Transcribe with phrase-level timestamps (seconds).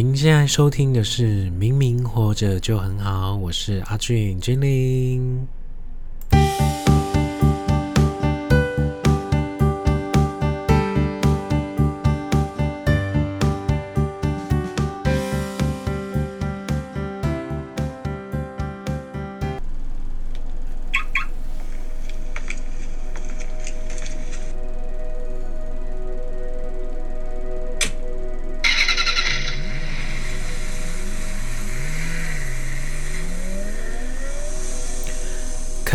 [0.00, 5.57] 您现在收听的是《明明活着就很好》，我是阿俊精灵。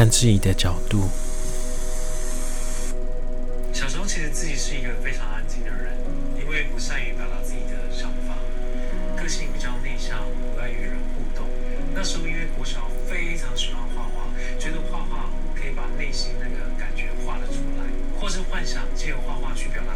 [0.10, 1.10] 自己的角度。
[3.72, 5.94] 小时候其实自己是一个非常安静的人，
[6.40, 8.38] 因为不善于表达自己的想法，
[9.16, 10.20] 个性比较内向，
[10.54, 11.48] 不爱与人互动。
[11.94, 14.28] 那时候因为国小非常喜欢画画，
[14.60, 17.86] 觉得画画可以把内心那个感觉画了出来，
[18.20, 19.96] 或是幻想借由画画去表达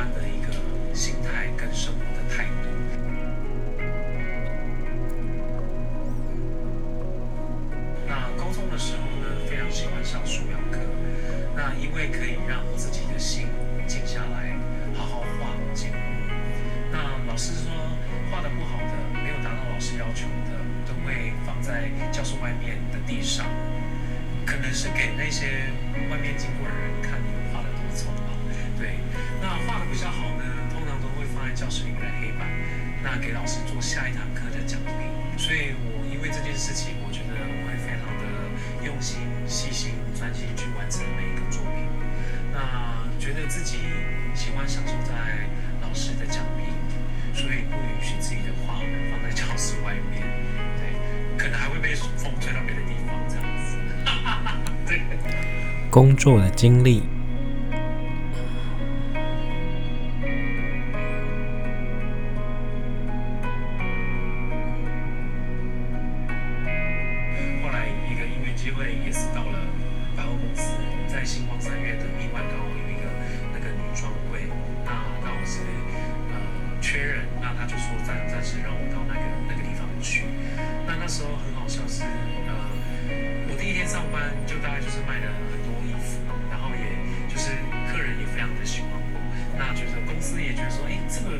[0.00, 0.50] 观的一个
[0.94, 2.70] 心态跟生活的态度。
[8.08, 10.78] 那高中的时候呢，非常喜欢上素描课，
[11.54, 13.48] 那因为可以让自己的心
[13.86, 14.56] 静下来，
[14.94, 15.94] 好好画静物。
[16.90, 16.96] 那
[17.26, 17.70] 老师说
[18.30, 20.56] 画的不好的，没有达到老师要求的，
[20.88, 23.44] 都会放在教室外面的地上，
[24.46, 25.68] 可能是给那些
[26.08, 28.29] 外面经过的人看你们画的多丑。
[28.80, 28.96] 对，
[29.42, 32.48] 那画的比较好呢，通常都会放在教室里面的黑板，
[33.04, 35.04] 那给老师做下一堂课的奖励。
[35.36, 38.24] 所以我因为这件事情，我觉得我会非常的
[38.82, 41.84] 用心、细心、专心去完成每一个作品。
[42.52, 43.84] 那觉得自己
[44.34, 45.12] 喜欢享受在
[45.82, 46.64] 老师的奖励，
[47.36, 48.80] 所以不允许自己的画
[49.12, 50.24] 放在教室外面，
[50.80, 53.76] 对，可能还会被风吹到别的地方这样子。
[54.88, 55.02] 对。
[55.90, 57.02] 工作的经历，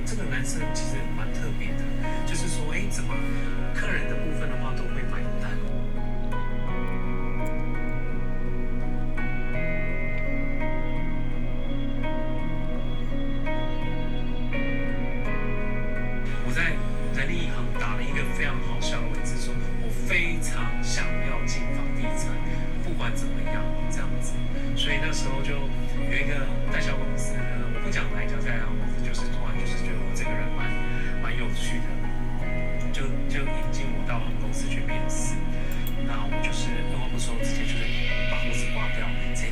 [0.07, 1.85] 这个男生其实蛮特别的，
[2.27, 3.15] 就是说，哎，怎么
[3.75, 5.70] 客人的部分的话都会买单。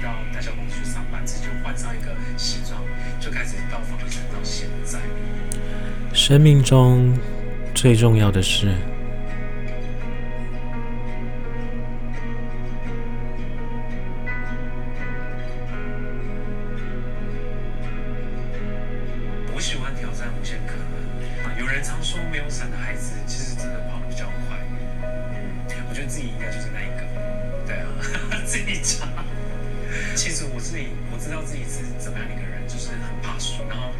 [0.02, 2.80] 到大小公司去上班，自己就换上一个西装，
[3.20, 4.98] 就开始到房地产到现在。
[6.12, 7.16] 生命中
[7.74, 8.72] 最重要的是，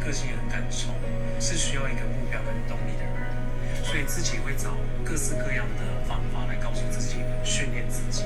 [0.09, 0.89] 个性也很敢冲，
[1.39, 3.29] 是需要一个目标跟动力的人。
[3.85, 4.73] 所以自己会找
[5.05, 8.25] 各式各样的方法来告诉自己训练自己。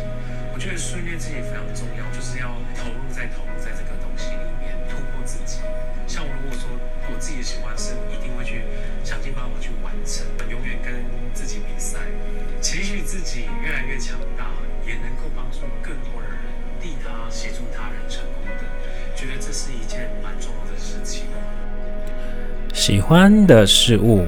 [0.53, 5.59] 我觉得训练自己非常重要，就是要投入在投入在这个东西里面，突破自己。
[6.07, 6.71] 像我如果说
[7.11, 8.63] 我自己的喜欢是，一定会去
[9.03, 11.03] 想尽办法去完成，永远跟
[11.35, 11.99] 自己比赛，
[12.63, 14.55] 期许自己越来越强大，
[14.87, 16.39] 也能够帮助更多的人，
[16.79, 18.63] 利他协助他人成功的，
[19.19, 21.27] 觉得这是一件蛮重要的事情。
[22.85, 24.27] 喜欢的事物。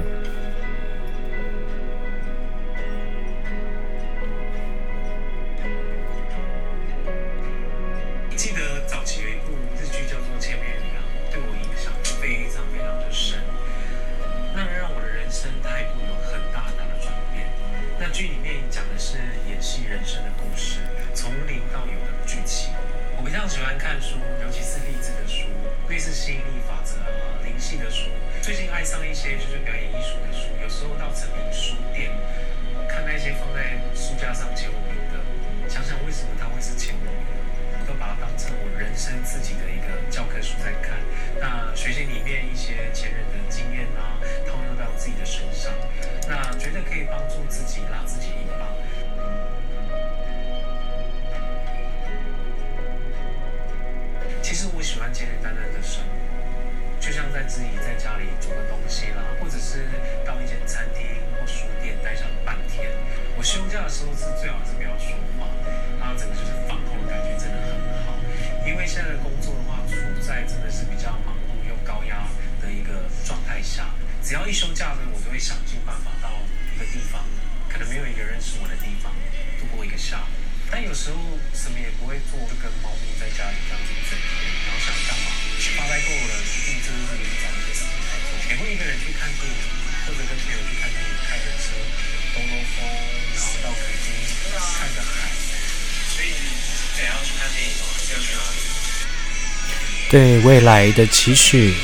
[41.86, 45.72] 学习里面一些前人的经验啊，套用到自己的身上，
[46.26, 48.66] 那绝对可以帮助自己拉自己一把。
[54.42, 59.86] 其实我喜欢简简单单的生活，就像在自己在家里煮个东西啦，或者是
[60.26, 61.06] 到一间餐厅
[61.38, 62.90] 或书店待上半天。
[63.38, 65.46] 我休假的时候是最好是不要说话，
[66.00, 68.18] 然后整个就是放空的感觉真的很好。
[68.66, 71.35] 因为现在的工作的话，处在真的是比较忙
[72.66, 76.34] 的一个状态下，只要一休假呢，我就会想尽办法到
[76.74, 77.22] 一个地方，
[77.70, 79.14] 可能没有一个认识我的地方，
[79.62, 80.30] 度过一个下午。
[80.66, 85.30] 但有时候什么也不会做，就跟猫咪在家里这样子一整天，然后想干嘛，
[85.78, 88.34] 发呆够了，一定就是自己去找一些事情来做。
[88.50, 89.62] 也会一个人去看电影，
[90.02, 91.70] 或者跟朋友去看电影，开着车
[92.34, 92.82] 兜兜风，
[93.30, 94.10] 然后到垦丁
[94.50, 95.30] 看着海。
[96.10, 96.34] 所以
[96.98, 97.86] 等下要去看电影吗？
[98.02, 98.58] 是要去哪里？
[100.10, 101.78] 对未来的期许。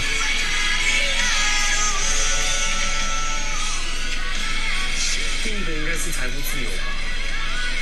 [6.62, 6.88] 由吧，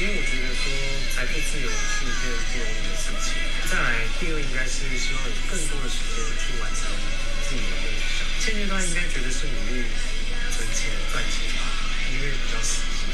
[0.00, 0.64] 因为我觉得说
[1.12, 3.36] 财富自由是一件不容易的事情。
[3.68, 6.88] 再来，第二应该是希望有更多的时间去完成
[7.44, 8.24] 自己的梦想。
[8.40, 9.84] 现阶段应该觉得是努力
[10.50, 11.60] 存钱赚钱吧，
[12.10, 13.04] 因为比较实际。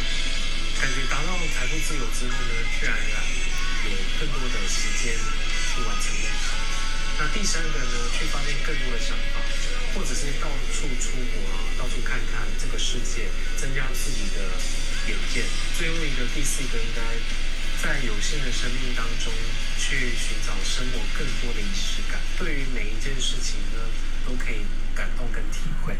[0.78, 3.16] 感觉达到财富自由之后呢，自然而然
[3.88, 6.54] 有更多的时间去完成梦想。
[7.18, 9.40] 那第三个呢，去发现更多的想法，
[9.96, 13.24] 或者是到处出国啊，到处看看这个世界，
[13.56, 14.52] 增加自己的
[15.06, 15.44] 眼见。
[15.78, 17.02] 最后一个，第四个应该
[17.82, 19.32] 在有限的生命当中
[19.78, 23.80] 去寻找生活更多的仪式感，对于每一件事情呢，
[24.26, 25.94] 都可以感动跟体会。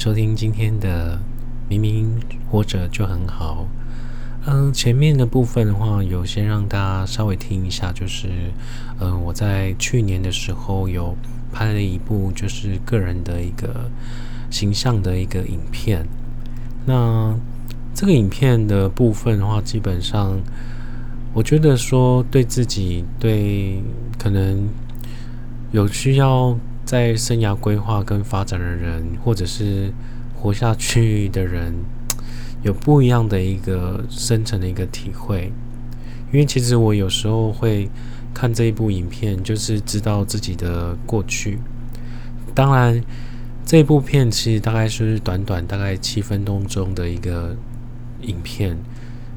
[0.00, 1.14] 收听今天的
[1.68, 2.18] 《明明
[2.48, 3.68] 活着就很好》。
[4.50, 8.30] 嗯，前面的部分的话，有先让大家稍微听一下，就是
[8.98, 11.14] 嗯，我在去年的时候有
[11.52, 13.90] 拍了一部就是个人的一个
[14.48, 16.08] 形象的一个影片。
[16.86, 17.38] 那
[17.94, 20.40] 这个影片的部分的话，基本上
[21.34, 23.82] 我觉得说对自己对
[24.18, 24.66] 可能
[25.72, 26.56] 有需要。
[26.90, 29.92] 在生涯规划跟发展的人，或者是
[30.34, 31.72] 活下去的人，
[32.64, 35.52] 有不一样的一个深层的一个体会。
[36.32, 37.88] 因为其实我有时候会
[38.34, 41.60] 看这一部影片，就是知道自己的过去。
[42.56, 43.00] 当然，
[43.64, 47.54] 这部片其实大概是短短大概七分钟中的一个
[48.22, 48.76] 影片，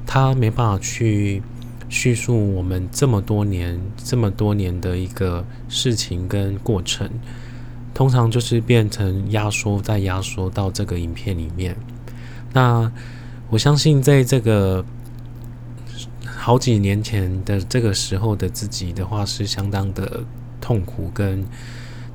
[0.07, 1.43] 它没办法去
[1.93, 7.07] 叙述我们这么多年、这么多年的一个事情跟过程。
[7.93, 11.77] 通常就是变成压缩，再压缩到这个影片里面。
[12.51, 12.91] 那
[13.51, 14.83] 我相信，在这个
[16.25, 20.23] 好几年前的这个时候的自己的话，是相当的
[20.59, 21.45] 痛苦跟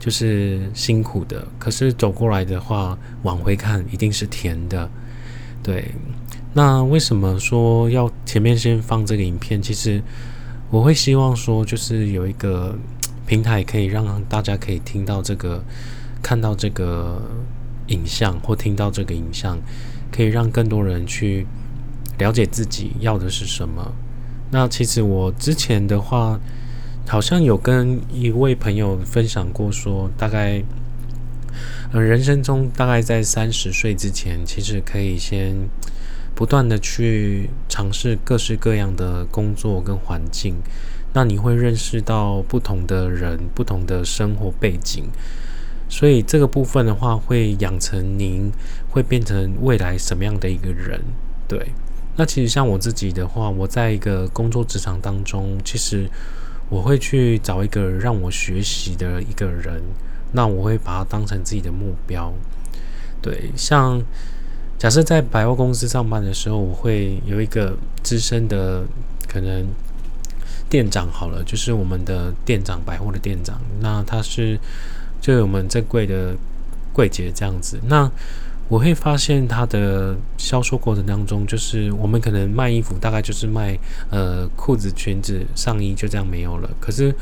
[0.00, 1.46] 就是辛苦的。
[1.60, 4.90] 可是走过来的话，往回看一定是甜的。
[5.62, 5.94] 对，
[6.58, 9.62] 那为什么说要前面先放这个影片？
[9.62, 10.02] 其实
[10.70, 12.76] 我会希望说，就是有一个。
[13.28, 15.62] 平台可以让大家可以听到这个、
[16.22, 17.20] 看到这个
[17.88, 19.58] 影像，或听到这个影像，
[20.10, 21.46] 可以让更多人去
[22.18, 23.92] 了解自己要的是什么。
[24.50, 26.40] 那其实我之前的话，
[27.06, 30.62] 好像有跟一位朋友分享过，说大概
[31.92, 35.54] 呃人生中大概在三十岁之前，其实可以先
[36.38, 40.54] 不断的去尝试各式各样的工作跟环境。
[41.12, 45.06] 那你会认识到不同的人、不同的生活背景，
[45.88, 48.52] 所以这个部分的话，会养成您
[48.88, 51.00] 会变成未来什么样的一个人。
[51.48, 51.72] 对，
[52.14, 56.08] 那其实像我自己的话，我在一个工作职场当中，其实
[56.68, 59.82] 我会去找一个让我学习的一个人，
[60.30, 62.32] 那我会把它当成自己的目标。
[63.20, 64.00] 对，像
[64.78, 68.84] 假设在百货公司上班的时候，我会有一个资深的
[69.26, 69.66] 可能
[70.70, 73.60] 店长好了，就是我们的店长，百货的店长。
[73.80, 74.56] 那他是
[75.20, 76.36] 就我们这柜的
[76.92, 77.80] 柜姐这样子。
[77.88, 78.08] 那
[78.68, 83.76] 我会发现他的销售过程当中，就是我们可能卖衣服，大概就是卖
[84.10, 86.70] 呃裤子、裙子、上衣，就这样没有了。
[86.78, 87.12] 可是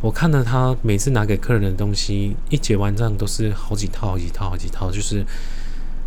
[0.00, 5.22] 我看到他每次拿给客人的东西，一结完账都是好几套、好几套、好几套，就是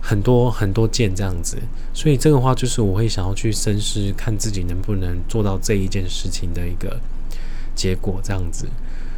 [0.07, 1.57] 很多很多件这样子。
[1.93, 6.97] 所以这个话就是我会想要去深思，看自己能不能做到这一件事情的一个
[7.75, 8.67] 结果这样子。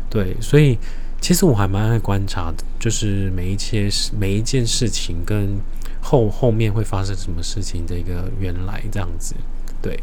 [0.09, 0.77] 对，所以
[1.21, 3.87] 其实我还蛮爱观察的，就是每一切
[4.19, 5.59] 每一件事情跟
[6.01, 9.35] 后后面会发生什么事情的一个原来这样子。
[9.81, 9.99] 对。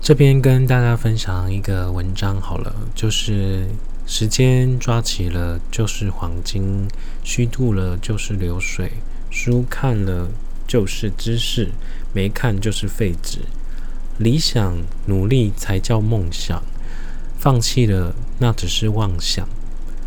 [0.00, 3.66] 这边跟大家分享一个文章好了，就是
[4.10, 6.88] 时间抓起了就是黄金，
[7.22, 8.92] 虚度了就是流水，
[9.30, 10.30] 书看了
[10.66, 11.72] 就是知识，
[12.14, 13.40] 没看就是废纸。
[14.16, 16.62] 理想努力才叫梦想，
[17.38, 19.46] 放弃了那只是妄想。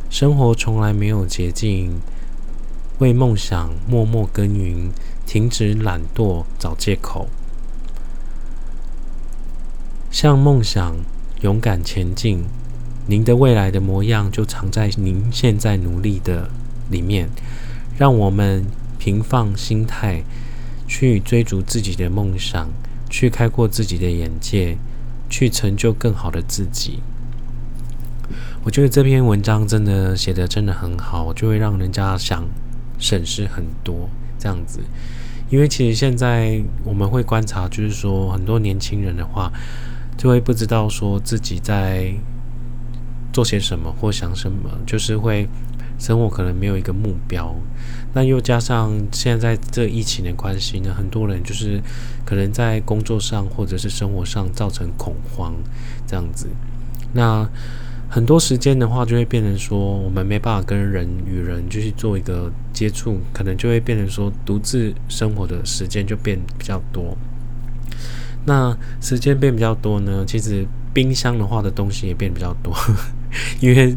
[0.09, 2.01] 生活从来没有捷径，
[2.97, 4.91] 为梦想默默耕耘，
[5.27, 7.29] 停止懒惰找借口。
[10.09, 10.95] 向梦想
[11.41, 12.45] 勇敢前进，
[13.11, 16.49] 您的未来的模样就藏在您现在努力的
[16.89, 17.27] 里面。
[17.97, 18.65] 让我们
[18.97, 20.23] 平放心态，
[20.87, 22.69] 去追逐自己的梦想，
[23.09, 24.77] 去开阔自己的眼界，
[25.29, 27.01] 去成就更好的自己。
[28.63, 32.47] 我觉得这篇文章真的写的真的很好，就会让人家想
[32.97, 34.79] 审视很多这样子。
[35.49, 39.51] 因为其实现在我们会观察，就是说很多年轻人的话。
[40.17, 42.13] 就会不知道说自己在
[43.31, 45.47] 做些什么或想什么，就是会
[45.97, 47.55] 生活可能没有一个目标。
[48.13, 51.81] 那又加上现在这疫情的关系呢，很多人就是
[52.25, 55.53] 可能在工作上或者是生活上造成恐慌
[56.05, 56.47] 这样子。
[57.13, 57.47] 那
[58.09, 67.17] 很多时间的话，就会变成说我们没办法跟人与人就去做一个接触，可能就会变成说独自生活的时间就变比较多。
[68.43, 72.75] 那时间变比较多呢，其实冰箱的话的东西也变比较多，
[73.59, 73.95] 因为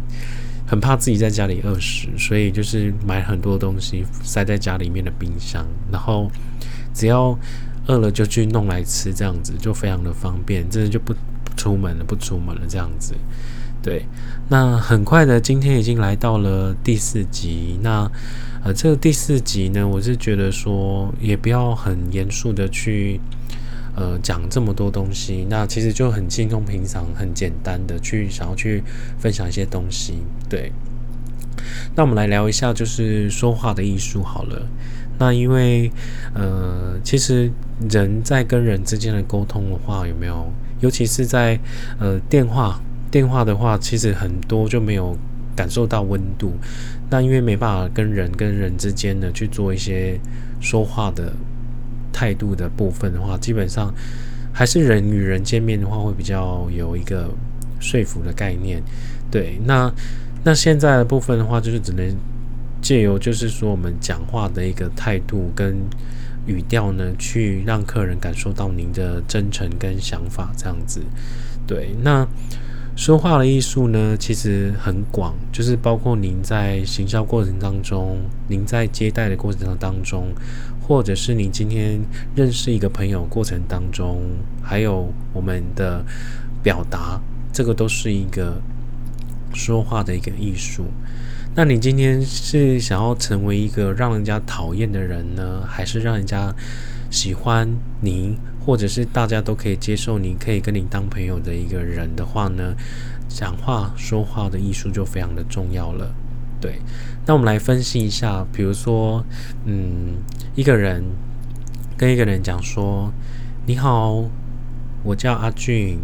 [0.67, 6.31] 很怕自己在家里饿死，所以就是买很多东西塞在家里面的冰箱，然后
[6.95, 7.39] 只要
[7.87, 11.15] 饿了就去弄来吃，这样子就非常的方便，真的就不
[11.57, 13.15] 出门了，不出门了这样子。
[13.83, 14.07] 对，
[14.49, 17.79] 那很快的，今天已经来到了第四集。
[17.83, 18.11] 那
[18.65, 23.21] 呃，这个第四集呢，我是觉得说也不要很严肃的去。
[23.97, 28.83] 呃，讲这么多东西，那其实就很轻松平常、很简单的去想要去
[29.19, 30.15] 分享一些东西。
[30.49, 30.73] 对，
[31.95, 34.67] 那我们来聊一下，就是说话的艺术好了。
[35.17, 35.93] 那因为
[36.35, 37.49] 呃，其实
[37.89, 40.53] 人在跟人之间的沟通的话，有没有？
[40.81, 41.59] 尤其是在
[42.01, 42.81] 呃电话
[43.13, 45.17] 电话的话，其实很多就没有
[45.55, 46.53] 感受到温度。
[47.11, 50.19] 那因为没办法跟人跟人之间的去做一些
[50.61, 51.33] 说话的。
[52.15, 53.93] 态度的部分的话，基本上
[54.53, 57.29] 还是人与人见面的话，会比较有一个
[57.81, 58.81] 说服的概念。
[59.31, 59.93] 对，那
[60.45, 62.17] 那现在的部分的话，就是只能
[62.81, 65.77] 借由就是说我们讲话的一个态度跟
[66.47, 71.01] 语调呢，去让客人感受到您的真诚跟想法这样子。
[71.67, 72.27] 对，那
[72.95, 80.29] 说话的艺术呢，其实很广，就是包括您在行销过程当中，您在接待的过程当中。
[80.87, 81.99] 或者是你今天
[82.35, 84.21] 认识一个朋友过程当中，
[84.63, 86.05] 还有我们的
[86.63, 87.19] 表达，
[87.53, 88.61] 这个都是一个
[89.55, 90.85] 说话的一个艺术。
[91.55, 96.55] 那你今天是想要成为一个让人家讨厌的人呢，还是让人家
[97.11, 97.67] 喜欢
[98.01, 102.75] 你，或者是大家都可以接受你，可以跟你当朋友的一个人的话呢？
[103.27, 106.15] 讲话说话的艺术就非常的重要了。
[106.61, 106.81] 对，
[107.27, 109.25] 那我们来分析一下，比如说，
[109.65, 110.17] 嗯，
[110.57, 111.03] 一个人
[111.97, 113.13] 跟一个人讲说
[113.67, 114.25] ：“你好，
[115.03, 115.99] 我叫阿俊，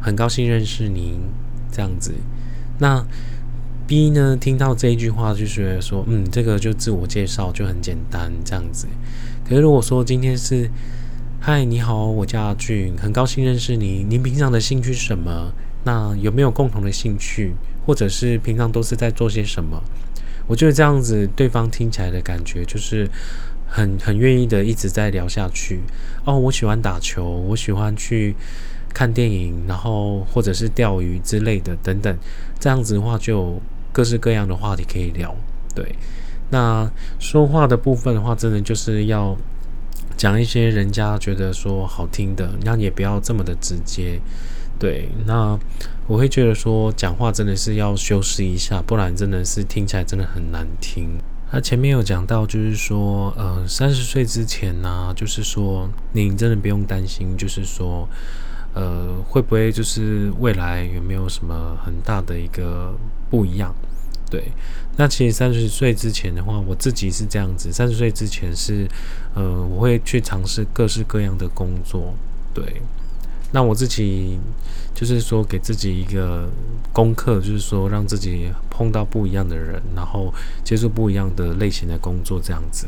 [0.00, 1.20] 很高兴认识您。”
[1.70, 2.12] 这样子，
[2.78, 3.06] 那
[3.86, 8.88] B 呢听到这一句话就觉得说：“嗯，这个就自我介绍就很简单，这样子。”
[9.48, 10.68] 可是如果说今天是
[11.38, 14.04] 嗨，你好，我叫阿俊，很高兴认识你。
[14.08, 15.52] 您平常的兴趣是什么？
[15.84, 17.54] 那有没有共同的兴趣，
[17.86, 19.80] 或者是平常都是在做些什么？
[20.48, 23.08] 我觉得这样子，对方听起来的感觉就是
[23.68, 25.80] 很很愿意的一直在聊下去。
[26.24, 28.34] 哦，我喜欢打球，我喜欢去
[28.92, 32.16] 看电影，然后或者是钓鱼之类的等等。
[32.58, 35.34] 这样子的话，就有各式各样的话题可以聊。
[35.74, 35.94] 对，
[36.50, 39.36] 那说话的部分的话，真的就是要。
[40.16, 44.20] 讲一些人家觉得说好听的，那也不要这么的直接，
[44.76, 45.08] 对。
[45.26, 45.56] 那
[46.08, 51.08] 我会觉得说讲话真的是要修饰一下，不然真的是听起来真的很难听。
[51.50, 58.06] 他前面有讲到，就是说，呃，三十岁之前呢，就是说你真的不用担心，就是说，
[58.74, 62.94] 呃，会不会就是未来有没有什么很大的一个
[63.30, 63.74] 不一样？
[64.30, 64.52] 对，
[64.98, 67.72] 那其实三十岁之前的话，我自己是这样子。
[67.72, 68.86] 三十岁之前是，
[69.34, 72.12] 呃，我会去尝试各式各样的工作。
[72.52, 72.82] 对，
[73.52, 74.38] 那我自己
[74.94, 76.48] 就是说给自己一个
[76.92, 80.32] 功课，就是说让自己碰到不一样的人，然后
[80.64, 82.86] 接触不一样的类型的工作这样子。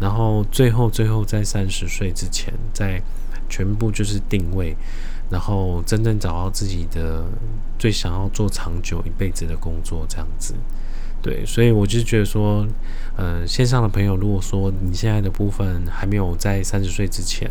[0.00, 3.02] 然后最后最后在三十岁之前，在
[3.48, 4.76] 全部就是定位，
[5.30, 7.24] 然后真正找到自己的。
[7.78, 10.54] 最想要做长久一辈子的工作，这样子，
[11.20, 12.64] 对，所以我就觉得说，
[13.16, 17.50] 呃，线上的朋友，如果说你现在的部分还没有在三十岁之前，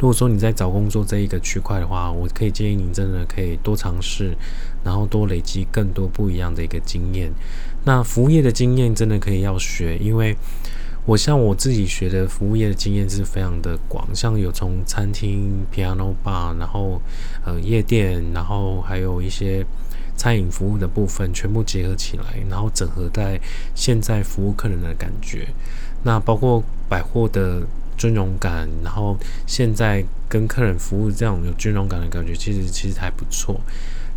[0.00, 4.36] 如果说你在找工作这一个区块的话，我可以建议你真的可以多尝试，
[4.82, 7.30] 然后多累积更多不一样的一个经验。
[7.84, 10.36] 那服务业的经验真的可以要学，因为。
[11.06, 17.00] 我像我自己学的服务业的经验是非常的广，像有从餐厅、piano bar，然后
[17.42, 19.64] 呃夜店，然后还有一些
[20.14, 23.40] 餐饮服务的部分，全部结合起来，然后整合在
[23.74, 25.48] 现在服务客人的感觉。
[26.02, 27.62] 那包括百货的
[28.00, 29.14] 尊荣感，然后
[29.46, 33.60] 现在跟客人服务这样有尊荣感的感觉，其实其实还不错。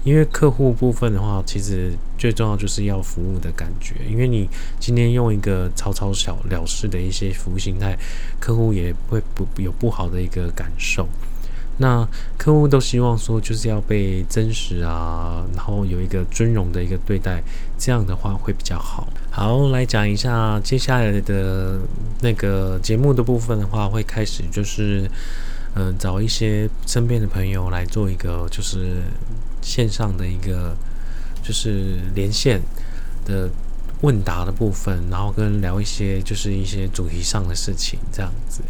[0.06, 3.96] 因为客户部分的话，其实最重要就是要服务的感觉。
[4.10, 7.98] 因为你今天用一个草草小了事的一些服务形态，
[8.40, 11.06] 客户也会不有不好的一个感受。
[11.78, 17.42] 那客户都希望说，就是要被真实啊，然后有一个尊荣的一个对待，
[17.78, 19.08] 这样的话会比较好。
[19.36, 21.80] 好，来讲一下接下来的
[22.22, 25.10] 那个节目的部分的话，会开始就是，
[25.74, 29.02] 嗯，找一些身边的朋友来做一个就是。
[29.66, 30.76] 线上的一个
[31.42, 32.62] 就是连线
[33.24, 33.50] 的
[34.02, 38.62] 问答的部分，然后跟聊一些就是一些主题上的事情这样子，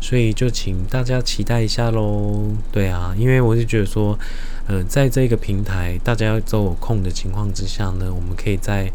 [0.00, 2.52] 所以就请大家期待一下喽。
[2.70, 4.16] 对啊，因为我是觉得说，
[4.70, 8.88] 呃，在这个平台大家要都有空的情况之下呢，我们可以在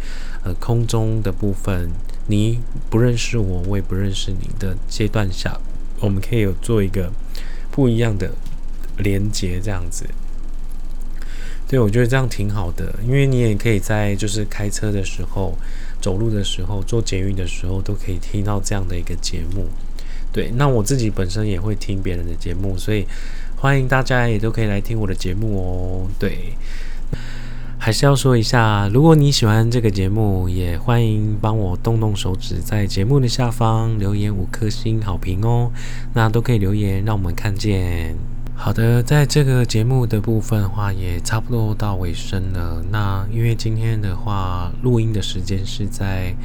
[0.46, 1.92] 呃空中的部分，
[2.28, 5.60] 你不认识我，我也不认识你的阶段下，
[6.00, 7.12] 我们可以有做一个
[7.72, 8.32] 不一样的
[9.00, 10.06] 连接这样子。
[11.68, 15.58] 对，我觉得这样挺好的，因为你也可以在就是开车的时候、
[16.00, 19.68] 走路的时候、做捷运的时候，都可以听到这样的一个节目。
[20.32, 23.06] 对，那我自己本身也会听别人的节目，所以
[23.66, 26.08] 欢迎大家也都可以来听我的节目哦。
[26.20, 26.54] 对，
[27.80, 35.72] 还是要说一下，如果你喜欢这个节目，也欢迎帮我动动手指，在节目的下方留言五颗星好评哦。
[36.14, 38.16] 那都可以留言，让我们看见。
[38.54, 42.84] 好的，在这个节目的部分的话，也差不多到尾声了。
[42.92, 46.36] 那因为今天的话，录音的时间是在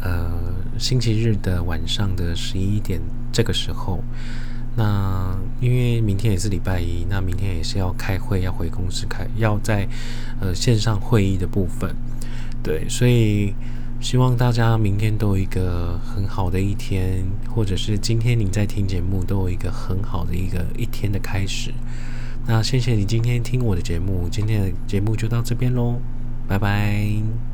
[0.00, 0.30] 呃
[0.78, 2.98] 星期日的晚上的十一点
[3.30, 4.02] 这个时候。
[4.76, 9.88] 那因为明天也是礼拜一，那明天也是要开会，要回公司开，要在
[10.40, 11.94] 呃线上会议的部分。
[12.62, 13.54] 对，所以。
[14.02, 17.22] 希望大家明天都有一个很好的一天，
[17.54, 21.70] 或者是今天你在听节目都有一个很好的一个一天的开始。
[22.46, 26.00] 那谢谢你今天听我的节目，今天的节目就到这边喽，
[26.48, 27.49] 拜拜。